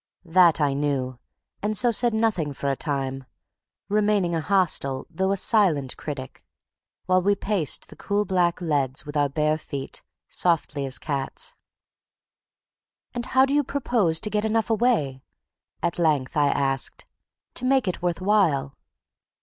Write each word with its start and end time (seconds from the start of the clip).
That 0.25 0.59
I 0.59 0.73
knew, 0.73 1.19
and 1.61 1.77
so 1.77 1.91
said 1.91 2.11
nothing 2.11 2.53
for 2.53 2.67
a 2.71 2.75
time, 2.75 3.23
remaining 3.87 4.33
a 4.33 4.41
hostile 4.41 5.05
though 5.11 5.31
a 5.31 5.37
silent 5.37 5.95
critic, 5.95 6.43
while 7.05 7.21
we 7.21 7.35
paced 7.35 7.87
the 7.87 7.95
cool 7.95 8.25
black 8.25 8.61
leads 8.61 9.05
with 9.05 9.15
our 9.15 9.29
bare 9.29 9.59
feet, 9.59 10.01
softly 10.27 10.87
as 10.87 10.97
cats. 10.97 11.53
"And 13.13 13.27
how 13.27 13.45
do 13.45 13.53
you 13.53 13.63
propose 13.63 14.19
to 14.21 14.31
get 14.31 14.43
enough 14.43 14.71
away," 14.71 15.21
at 15.83 15.99
length 15.99 16.35
I 16.35 16.47
asked, 16.47 17.05
"to 17.53 17.63
make 17.65 17.87
it 17.87 18.01
worth 18.01 18.21
while?" 18.21 18.79